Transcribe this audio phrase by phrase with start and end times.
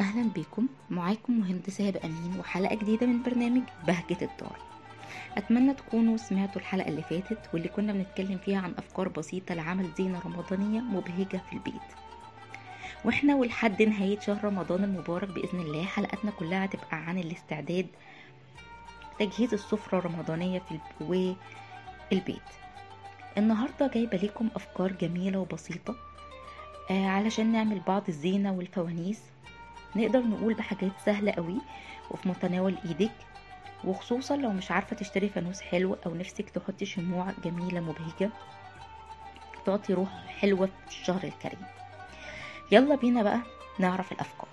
[0.00, 0.66] أهلا بكم.
[0.90, 4.58] معاكم مهندسة هبة أمين وحلقة جديدة من برنامج بهجة الدار.
[5.36, 10.20] أتمنى تكونوا سمعتوا الحلقة اللي فاتت واللي كنا بنتكلم فيها عن أفكار بسيطة لعمل زينة
[10.26, 11.88] رمضانية مبهجة في البيت.
[13.04, 17.86] وإحنا ولحد نهاية شهر رمضان المبارك بإذن الله حلقتنا كلها هتبقى عن الاستعداد
[19.18, 21.10] تجهيز السفرة الرمضانية في الب-
[22.12, 22.42] والبيت.
[23.38, 25.96] النهاردة جايبة لكم أفكار جميلة وبسيطة
[26.90, 29.20] آه، علشان نعمل بعض الزينة والفوانيس.
[29.96, 31.56] نقدر نقول بحاجات سهلة قوي
[32.10, 33.12] وفي متناول إيدك
[33.84, 38.30] وخصوصا لو مش عارفة تشتري فانوس حلو أو نفسك تحطي شموع جميلة مبهجة
[39.66, 41.60] تعطي روح حلوة في الشهر الكريم.
[42.72, 43.40] يلا بينا بقى
[43.78, 44.48] نعرف الأفكار.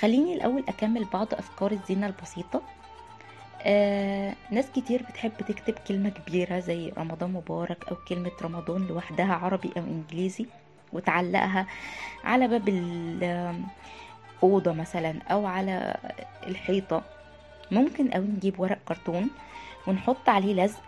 [0.00, 2.62] خليني الأول أكمل بعض أفكار الزينة البسيطة.
[3.62, 9.70] آه، ناس كتير بتحب تكتب كلمة كبيرة زي رمضان مبارك أو كلمة رمضان لوحدها عربي
[9.76, 10.46] أو إنجليزي
[10.92, 11.66] وتعلقها
[12.24, 12.68] على باب
[14.42, 15.96] أوضة مثلا أو على
[16.46, 17.02] الحيطة.
[17.70, 19.30] ممكن أوي نجيب ورق كرتون
[19.86, 20.82] ونحط عليه لزق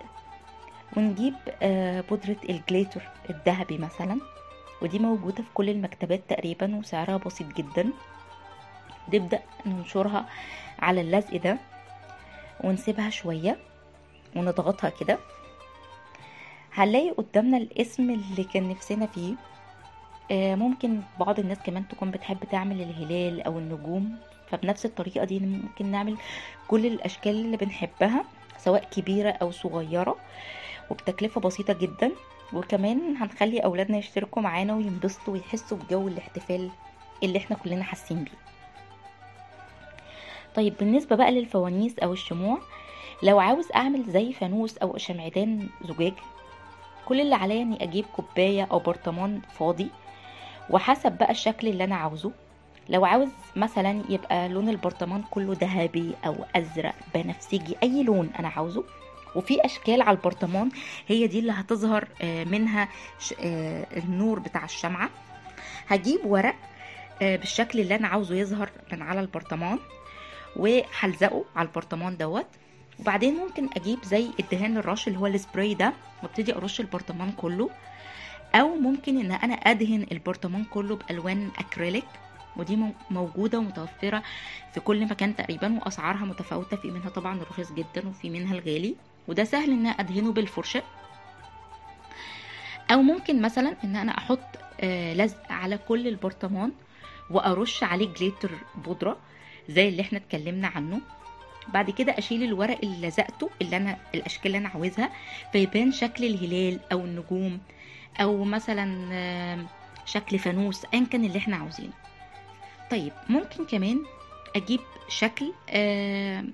[0.96, 4.20] ونجيب آه، بودرة الجليتر الذهبي مثلا.
[4.82, 7.90] ودي موجودة في كل المكتبات تقريبا وسعرها بسيط جدا.
[9.14, 10.26] نبدأ ننشرها
[10.78, 11.58] على اللزق ده
[12.64, 13.56] ونسيبها شوية
[14.36, 15.18] ونضغطها كده.
[16.74, 19.34] هنلاقي قدامنا الاسم اللي كان نفسنا فيه.
[20.30, 24.16] ممكن بعض الناس كمان تكون بتحب تعمل الهلال أو النجوم
[24.50, 26.16] فبنفس الطريقة دي ممكن نعمل
[26.68, 28.24] كل الأشكال اللي بنحبها
[28.58, 30.16] سواء كبيرة أو صغيرة
[30.90, 32.12] وبتكلفة بسيطة جدا.
[32.52, 36.70] وكمان هنخلي أولادنا يشتركوا معانا وينبسطوا ويحسوا بجو الاحتفال
[37.22, 38.32] اللي إحنا كلنا حاسين بيه.
[40.54, 42.58] طيب بالنسبة بقى للفوانيس أو الشموع
[43.22, 46.12] لو عاوز أعمل زي فانوس أو شمعدان زجاج
[47.06, 49.88] كل اللي عليا إني أجيب كوباية أو برطمان فاضي
[50.70, 52.32] وحسب بقى الشكل اللي أنا عاوزه.
[52.88, 58.84] لو عاوز مثلا يبقى لون البرطمان كله ذهبي أو أزرق بنفسجي أي لون أنا عاوزه.
[59.36, 60.70] وفي أشكال على البرطمان
[61.08, 62.88] هي دي اللي هتظهر آه، منها
[63.40, 65.10] آه، النور بتاع الشمعة.
[65.88, 66.54] هجيب ورق
[67.22, 69.78] آه، بالشكل اللي أنا عاوزه يظهر من على البرطمان
[70.56, 72.46] وهلزقه على البرطمان دوت.
[73.00, 75.92] وبعدين ممكن أجيب زي الدهان الرش اللي هو السبراي ده
[76.22, 77.70] وابتدي أرش البرطمان كله.
[78.54, 82.04] أو ممكن إن أنا أدهن البرطمان كله بألوان أكريليك
[82.56, 84.22] ودي مو- موجودة ومتوفرة
[84.74, 88.94] في كل مكان تقريبا وأسعارها متفاوتة في منها طبعا رخيص جدا وفي منها الغالي
[89.28, 90.82] وده سهل إن أدهنه بالفرشة.
[92.90, 94.40] أو ممكن مثلا إن أنا أحط
[94.80, 96.72] آه، لزق على كل البرطمان
[97.30, 99.16] وأرش عليه جليتر بودرة
[99.68, 101.00] زي اللي إحنا اتكلمنا عنه.
[101.74, 105.10] بعد كده أشيل الورق اللي لزقته اللي أنا الأشكال اللي أنا عاوزها
[105.52, 107.60] فيبان شكل الهلال أو النجوم
[108.20, 109.08] أو مثلا
[109.54, 109.66] آم،
[110.06, 111.92] شكل فانوس ايا كان اللي إحنا عاوزينه.
[112.90, 113.98] طيب ممكن كمان
[114.56, 116.52] أجيب شكل آم،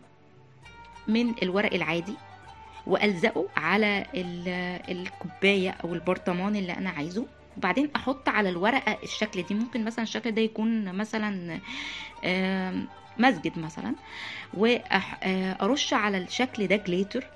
[1.09, 2.15] من الورق العادي
[2.87, 7.27] وألزقه على ال- الكوباية أو البرطمان اللي أنا عايزه.
[7.57, 9.55] وبعدين أحط على الورقة الشكل دي.
[9.55, 11.61] ممكن مثلا الشكل ده يكون مثلا
[13.19, 13.95] مسجد مثلا.
[14.55, 17.27] وارش على الشكل ده جليتر.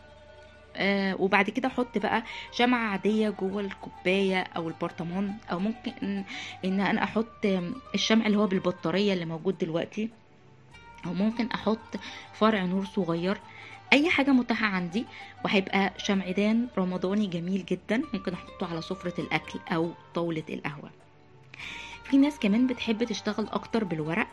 [0.77, 5.35] آه، وبعد كده أحط بقى شمعة عادية جوه الكوباية أو البرطمان.
[5.53, 6.25] أو ممكن
[6.65, 7.47] إن أنا أحط
[7.95, 10.11] الشمع اللي هو بالبطارية اللي موجود دلوقتي.
[11.07, 11.97] أو ممكن أحط
[12.35, 13.39] فرع نور صغير.
[13.93, 15.07] أي حاجة متاحة عندي
[15.45, 20.91] وهيبقى شمعدان رمضاني جميل جدا ممكن أحطه على سفرة الأكل أو طاولة القهوة.
[22.05, 24.27] في ناس كمان بتحب تشتغل أكتر بالورق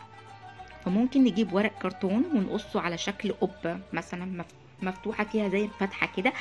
[0.86, 4.46] فممكن نجيب ورق كرتون ونقصه على شكل قبة مثلا مف-
[4.82, 6.34] مفتوحة فيها زي فتحة كده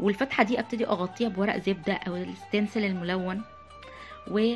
[0.00, 3.42] والفتحة دي أبتدي أغطيها بورق زبدة أو الستنسل الملون
[4.30, 4.54] و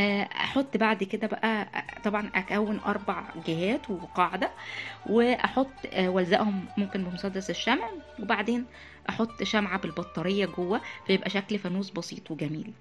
[0.00, 4.50] أحط بعد كده بقى آه، طبعا أكون أربع جهات وقاعدة
[5.06, 7.88] وأحط آه، وألزقهم ممكن بمسدس الشمع
[8.22, 8.64] وبعدين
[9.08, 12.72] أحط شمعة بالبطارية جوه فيبقى شكل فانوس بسيط وجميل.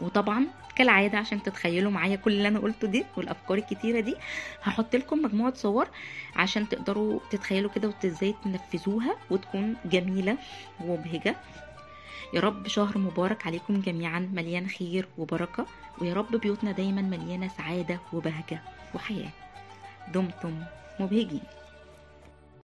[0.00, 0.46] وطبعا
[0.76, 4.14] كالعادة عشان تتخيلوا معايا كل اللي أنا قلته دي والأفكار الكتيرة دي
[4.62, 5.88] هحط لكم مجموعة صور
[6.36, 10.36] عشان تقدروا تتخيلوا كده وازاي تنفذوها وتكون جميلة
[10.80, 11.36] ومبهجة.
[12.34, 15.66] يا رب شهر مبارك عليكم جميعا مليان خير وبركة
[15.98, 18.62] ويا رب بيوتنا دايما مليانة سعادة وبهجة
[18.94, 19.30] وحياة.
[20.14, 20.62] دمتم
[21.00, 21.59] مبهجين.